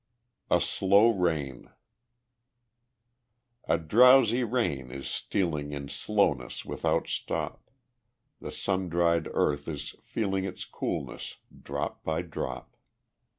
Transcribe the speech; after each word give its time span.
A 0.49 0.59
Slow 0.59 1.11
Rain 1.11 1.69
A 3.67 3.77
drowsy 3.77 4.43
rain 4.43 4.89
is 4.89 5.07
stealing 5.07 5.73
In 5.73 5.89
slowness 5.89 6.65
without 6.65 7.07
stop; 7.07 7.69
The 8.39 8.51
sun 8.51 8.89
dried 8.89 9.27
earth 9.31 9.67
is 9.67 9.93
feeling 10.01 10.43
Its 10.43 10.65
coolness, 10.65 11.37
drop 11.61 12.03
by 12.03 12.23
drop. 12.23 12.75